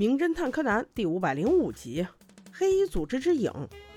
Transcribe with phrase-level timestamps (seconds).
[0.00, 2.02] 名侦探柯南》第五百零五集
[2.50, 3.52] 《黑衣组织之影》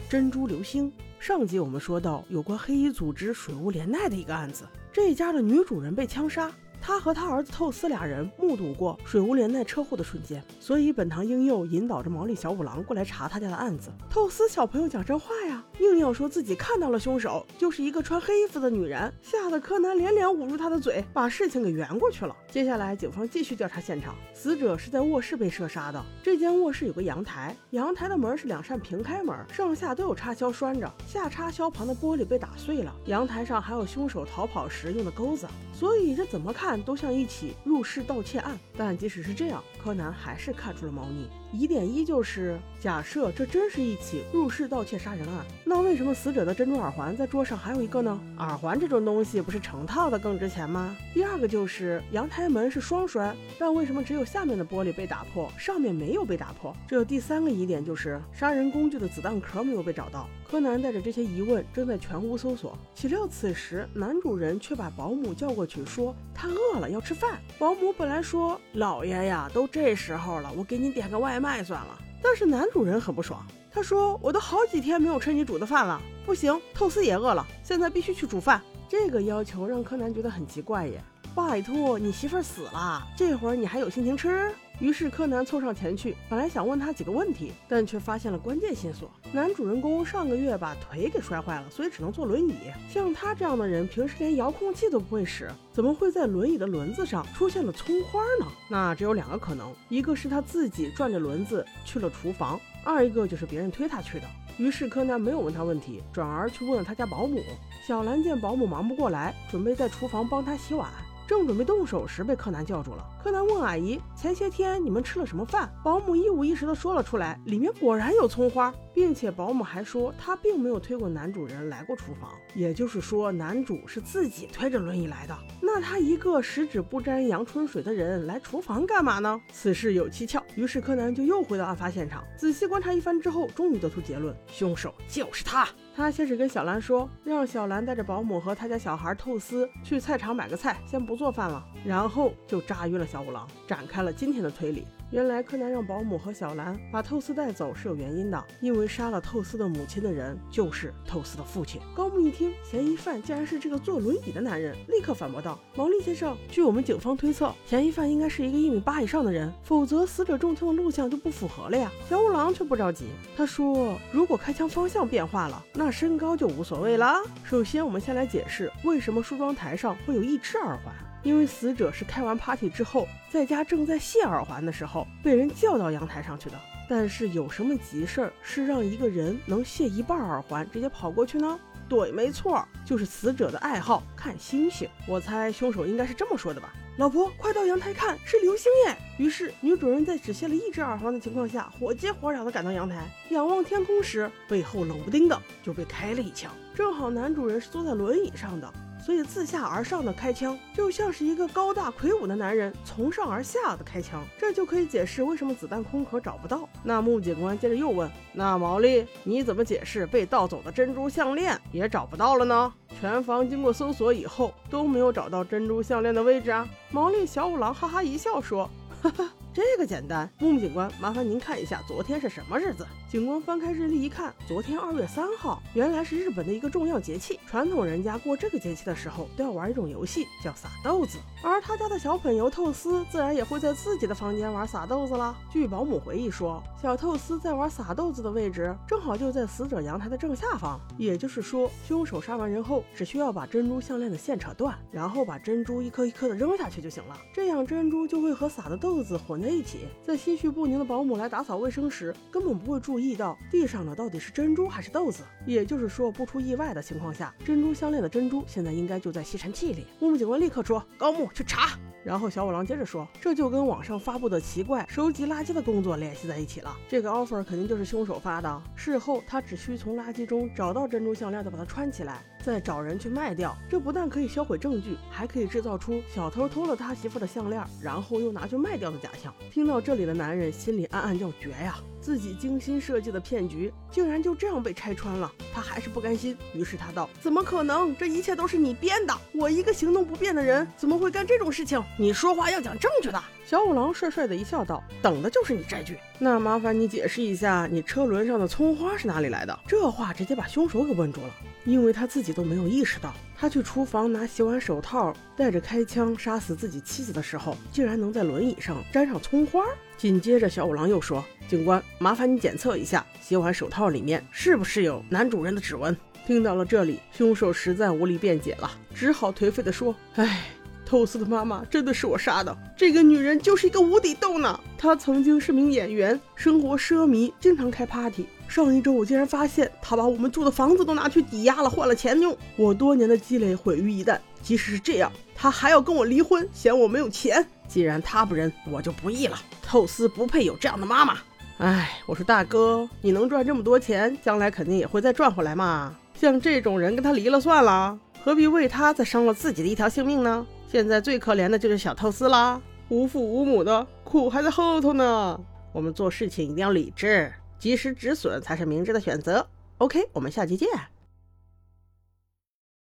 [0.09, 0.91] 珍珠流星。
[1.18, 6.52] 上集我们说到有关黑衣组织水雾连奈的一个案子，这家的女主人被枪杀。
[6.85, 13.89] 他和他儿子透斯俩人目睹过水无莲奈车祸的瞬间，所以本堂英佑引导着毛利小五郎过来查他家的案子。
[14.09, 22.36] 透斯小朋友讲真话呀，硬要说自己看到了凶手，就是一个穿黑衣服的女人，吓得柯南连连捂住他的嘴，把事情给圆过去了。
[22.51, 26.04] 接下来警方继续调查现场，死者是在卧室被射杀的。
[26.21, 36.72] 这间卧室有个阳台，阳台的门是两扇平开门，上下都有插销拴着，下插销旁的玻璃被打碎了，阳台上还有凶手逃跑时用的钩子，所以这怎么看？
[36.81, 41.30] 都像一起入室盗窃案，但即使是这样，柯南还是看出了猫腻。
[41.52, 48.19] 疑点一就是，假设这真是一起入室盗窃杀人案，那为什么死者的珍珠耳环在桌上还有一个呢？
[48.39, 50.95] 耳环这种东西不是成套的更值钱吗？
[51.14, 56.76] 第二个就是阳台门是双栓，但为什么只有下面的玻璃被打破，上面没有被打破？
[56.88, 60.28] 这第三个疑点就是杀人工具的子弹壳没有被找到。
[60.54, 67.40] 柯南带着这些疑问正在全屋搜索，岂料此时男主人却把保姆叫过去，说他饿了要吃饭。
[67.58, 72.00] 保姆本来说老爷呀，都这时候了，我给你点个外卖算了。
[72.22, 78.62] 但是男主人很不爽，他说我都好几天没有吃你煮的饭了，不行，透斯也饿了，现在必须去煮饭。
[78.88, 84.54] 这个要求让柯南觉得很奇怪耶，拜托你媳妇儿死了，这会儿你还有心情吃？
[84.80, 89.10] 于是柯南凑上前去，本来想问他几个问题，但却发现了关键线索。
[89.32, 92.56] 男主人公上个月把腿给摔坏了，所以只能坐轮椅。
[92.90, 98.52] 像他这样的人，平时连遥控器都不会使，怎么会在轮椅的轮子上出现了葱花呢？
[98.70, 104.26] 那只有两个可能，一个是他自己转着轮子去了厨房，二一个就是别人推他去的。
[104.58, 107.42] 于是柯南没有问他问题，转而去问了他家保姆
[107.88, 108.22] 小兰。
[108.22, 110.90] 见保姆忙不过来，准备在厨房帮他洗碗。
[111.34, 113.03] 正准备动手时，被柯南叫住了。
[113.23, 125.36] 柯南问阿姨：“前些天你们吃了什么饭？”保姆一五一十地说了出来，里面果然有葱花，并且保姆还说她并没有推过男主人来过厨房，也就是说男主是自己推着轮椅来的。
[125.60, 129.41] 那他一个十指不沾阳春水的人来厨房干嘛呢？
[129.51, 130.44] 此事有蹊跷。
[130.55, 135.67] 于是柯南就又回到案发现场，仔细观察一番之后，终于得出结论：凶手就是他。
[135.95, 144.85] 他先是跟小兰说，让小兰带着保姆和他家小孩透斯去菜场买个菜，先不做饭了，然后就炸晕了小五郎，展开了今天的推理。
[145.11, 151.79] 原来柯南让保姆和小兰把透斯带走是有原因的，因为杀了透斯的母亲的人就是透斯的父亲。
[151.95, 163.05] 高木一听嫌疑犯竟然是这个坐轮椅的男人，立刻反驳道：“毛利先生，据我们警方推测，嫌疑犯应该是一个一米八以上的人，否则死者中枪的录像就不符合了呀。”小五郎却不着急，
[163.38, 167.21] 他说：“如果开枪方向变化了，那身高就无所谓了。
[167.44, 170.91] 首先，我们先来解释为什么梳妆台上会有一只耳环。”
[171.23, 176.59] 因为死者是开完 party 之后，在家正在卸耳环的时候，被人叫到阳台上去的。
[176.89, 181.57] 但是有什么急事儿是让一个人能卸一半耳环直接跑过去呢？
[181.88, 184.88] 对，没错，就是死者的爱好看星星。
[185.07, 196.51] 我猜凶手应该是这么说的吧：“老婆，快到阳台看，是流星耶！”于是女主人在只卸了一只耳环的情况下，火急火燎地赶到阳台，仰望天空时，背后冷不丁的就被开了一枪。
[196.73, 198.73] 正好男主人是坐在轮椅上的。
[199.05, 206.69] 所以自下而上的开枪，就像是一个高大魁梧的男人从上而下的开枪，这就可以解释为什么子弹空壳找不到。
[206.83, 212.73] 那木警官接着又问：“那毛利，你怎么解释被盗走的珍珠项链也找不到了呢？
[213.01, 218.69] 全房经过搜索以后都没有找到珍珠项链的位置啊？”毛利小五郎哈哈一笑说
[219.03, 222.87] ：“哈哈。”这个简单，木木警官，麻烦您看一下昨天是什么日子。
[223.07, 227.39] 警官翻开日历一看，昨天二月三号，原来是日本的一个重要节气。
[227.45, 231.19] 传统人家过这个节气的时候，都要玩一种游戏，叫撒豆子。
[231.43, 235.37] 而他家的小粉油透丝，自然也会在自己的房间玩撒豆子了。
[235.51, 240.81] 据保姆回忆说，小透丝在玩撒豆子的位置，正好就在死者阳台的正下方。
[240.97, 247.15] 也就是说，凶手杀完人后，只需要把珍珠项链的线扯断，然后把珍珠一颗一颗的扔下去就行了。
[247.31, 249.43] 这样珍珠就会和撒的豆子混。
[249.44, 255.24] 在一起，在心绪不宁的保姆来打扫卫生时，根本不会注意到地上的到底是珍珠还是豆子。
[255.45, 259.86] 也就是说，不出意外的情况下，珍珠项链的珍珠现在应该就在吸尘器里。
[260.00, 266.75] 木木警官立刻说：“高木去查。”然后小五郎接着说：“这就跟网上发布的奇怪收集垃圾的工作联系在一起了。
[266.90, 268.62] 这个 offer 肯定就是凶手发的。
[268.75, 273.57] 事后他只需从垃圾中找到珍珠项链，再把它穿起来。”再找人去卖掉。
[273.69, 279.34] 这不但可以销毁证据，还可以制造出小偷偷了他媳妇的项链，然后又拿去卖掉的假象。
[279.50, 281.78] 听到这里的男人心里暗暗叫绝呀！
[282.01, 286.38] 自己精心设计的骗局竟然就这样被拆穿了，他还是不甘心。
[286.54, 287.95] 于是他道：“怎么可能？
[287.95, 289.13] 这一切都是你编的！
[289.34, 291.81] 我一个行动不便的人，怎么会干这种事情？
[291.98, 295.98] 你说话要讲证据的。”小五郎帅帅的一笑，道：“等的就是你这句。
[296.19, 301.30] 那麻烦你解释一下，你车轮上的葱花是哪里来的？”这话直接把凶手给问住了，
[301.65, 309.63] 因为他自己都没有意识到，他去厨房拿洗碗手套，带着开枪杀死自己妻子的时候，竟然能在轮椅上沾上葱花。
[309.98, 315.95] 紧接着，小五郎又说：“警官，麻烦你检测一下洗碗手套里面是不是有男主人的指纹。”
[316.25, 320.45] 听到了这里，凶手实在无力辩解了，只好颓废地说：“唉，
[320.94, 322.56] 透斯的妈妈真的是我杀的。
[322.78, 324.60] 这个女人就是一个无底洞呢。
[324.78, 328.28] 她曾经是名演员，生活奢靡，经常开 party。
[328.48, 332.38] 上一周我竟然发现她把我们住的房子都拿去抵押了，换了钱用。
[332.56, 334.19] 我多年的积累毁于一旦。
[334.44, 337.44] 即使是这样，她还要跟我离婚，嫌我没有钱。
[337.68, 339.36] 既然她不仁，我就不义了。”
[339.66, 341.18] 透斯不配有这样的妈妈。
[341.57, 345.95] 哎，我说大哥，你能赚这么多钱，将来肯定也会再赚回来嘛。
[346.13, 350.45] 像这种人，跟他离了算了，何必为他再伤了自己的一条性命呢？
[350.73, 352.59] 现在最可怜的就是小透丝啦，
[352.89, 355.39] 无父无母的，苦还在后头呢。
[355.71, 359.47] 我们做事情一定要理智，及时止损才是明智的选择。
[359.77, 360.67] OK，我们下期见。